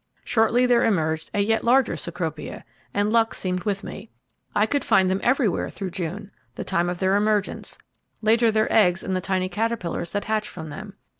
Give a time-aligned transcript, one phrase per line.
[0.23, 4.09] Shortly there emerged a yet larger Cecropia, and luck seemed with me.
[4.55, 7.77] I could find them everywhere through June, the time of their emergence,
[8.19, 10.95] later their eggs, and the tiny caterpillars that hatched from them.